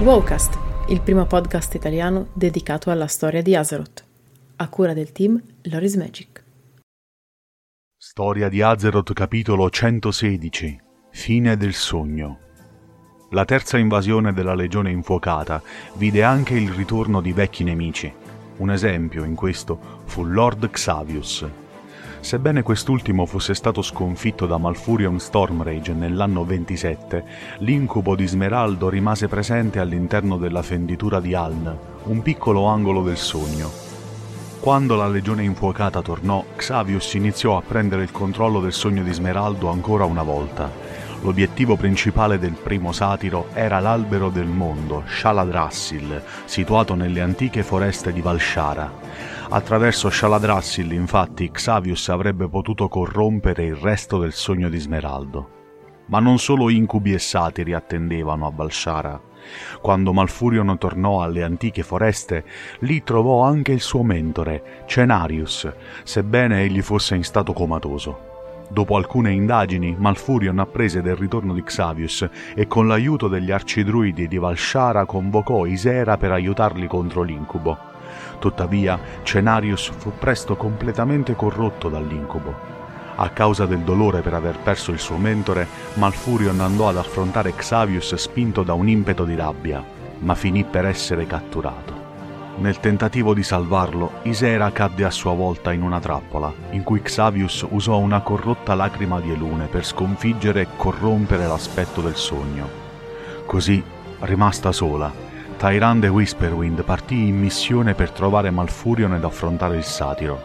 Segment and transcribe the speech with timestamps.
[0.00, 0.56] Wowcast,
[0.90, 4.04] il primo podcast italiano dedicato alla storia di Azeroth,
[4.54, 6.44] a cura del team Loris Magic.
[7.96, 10.80] Storia di Azeroth capitolo 116
[11.10, 12.38] Fine del sogno
[13.30, 15.60] La terza invasione della Legione Infuocata
[15.94, 18.12] vide anche il ritorno di vecchi nemici.
[18.58, 21.44] Un esempio in questo fu Lord Xavius,
[22.20, 27.24] Sebbene quest'ultimo fosse stato sconfitto da Malfurion Stormrage nell'anno 27,
[27.58, 31.74] l'incubo di Smeraldo rimase presente all'interno della fenditura di Aln,
[32.04, 33.70] un piccolo angolo del sogno.
[34.60, 39.68] Quando la legione infuocata tornò, Xavius iniziò a prendere il controllo del sogno di Smeraldo
[39.68, 40.87] ancora una volta.
[41.22, 48.20] L'obiettivo principale del primo satiro era l'albero del mondo, Shaladrassil, situato nelle antiche foreste di
[48.20, 48.90] Valshara.
[49.48, 55.56] Attraverso Shaladrassil, infatti, Xavius avrebbe potuto corrompere il resto del sogno di Smeraldo.
[56.06, 59.20] Ma non solo incubi e satiri attendevano a Valshara.
[59.80, 62.44] Quando Malfurion tornò alle antiche foreste,
[62.80, 65.70] lì trovò anche il suo mentore, Cenarius,
[66.04, 68.37] sebbene egli fosse in stato comatoso.
[68.70, 74.36] Dopo alcune indagini, Malfurion apprese del ritorno di Xavius e con l'aiuto degli arcidruidi di
[74.36, 77.78] Valshara convocò Isera per aiutarli contro l'incubo.
[78.38, 82.76] Tuttavia, Cenarius fu presto completamente corrotto dall'incubo.
[83.16, 88.14] A causa del dolore per aver perso il suo mentore, Malfurion andò ad affrontare Xavius
[88.14, 89.82] spinto da un impeto di rabbia,
[90.18, 92.07] ma finì per essere catturato.
[92.58, 97.64] Nel tentativo di salvarlo, Isera cadde a sua volta in una trappola, in cui Xavius
[97.70, 102.68] usò una corrotta lacrima di Elune per sconfiggere e corrompere l'aspetto del sogno.
[103.46, 103.80] Così,
[104.20, 105.12] rimasta sola,
[105.56, 110.40] Tyrande Whisperwind partì in missione per trovare Malfurion ed affrontare il satiro.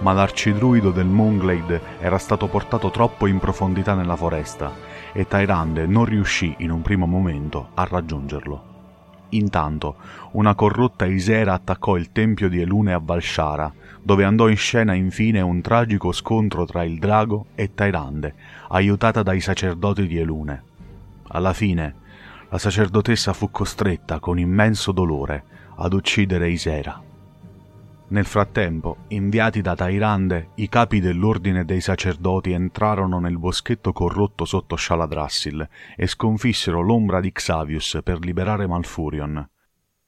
[0.00, 4.72] Ma l'arcidruido del Moonglade era stato portato troppo in profondità nella foresta
[5.12, 8.67] e Tyrande non riuscì in un primo momento a raggiungerlo.
[9.30, 9.96] Intanto,
[10.32, 13.72] una corrotta Isera attaccò il tempio di Elune a Valshara,
[14.02, 18.34] dove andò in scena infine un tragico scontro tra il drago e Tyrande,
[18.68, 20.62] aiutata dai sacerdoti di Elune.
[21.28, 21.94] Alla fine,
[22.48, 25.44] la sacerdotessa fu costretta, con immenso dolore,
[25.76, 27.02] ad uccidere Isera.
[28.10, 34.76] Nel frattempo, inviati da Tairande, i capi dell'ordine dei sacerdoti entrarono nel boschetto corrotto sotto
[34.76, 39.46] Shaladrassil e sconfissero l'ombra di Xavius per liberare Malfurion.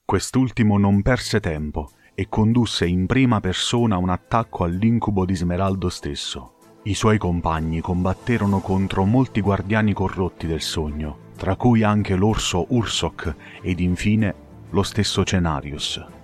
[0.02, 6.54] Quest'ultimo non perse tempo e condusse in prima persona un attacco all'incubo di Smeraldo stesso.
[6.84, 13.34] I suoi compagni combatterono contro molti guardiani corrotti del sogno, tra cui anche l'orso Ursok
[13.60, 14.34] ed infine
[14.70, 16.18] lo stesso Cenarius.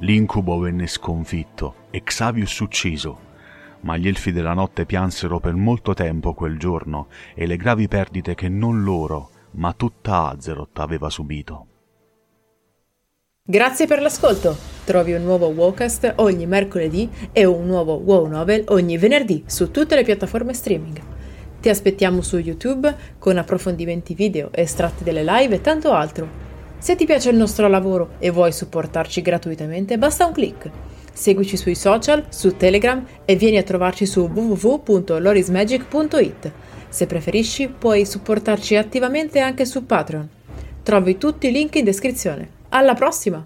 [0.00, 3.18] L'incubo venne sconfitto e Xavius ucciso,
[3.80, 8.36] ma gli elfi della notte piansero per molto tempo quel giorno e le gravi perdite
[8.36, 11.66] che non loro, ma tutta Azeroth aveva subito.
[13.42, 14.56] Grazie per l'ascolto!
[14.84, 19.96] Trovi un nuovo Wowcast ogni mercoledì e un nuovo Wow Novel ogni venerdì su tutte
[19.96, 21.00] le piattaforme streaming.
[21.60, 26.47] Ti aspettiamo su YouTube con approfondimenti video, estratti delle live e tanto altro.
[26.78, 30.70] Se ti piace il nostro lavoro e vuoi supportarci gratuitamente, basta un clic.
[31.12, 36.52] Seguici sui social, su Telegram e vieni a trovarci su www.lorismagic.it.
[36.88, 40.28] Se preferisci, puoi supportarci attivamente anche su Patreon.
[40.84, 42.48] Trovi tutti i link in descrizione.
[42.68, 43.44] Alla prossima!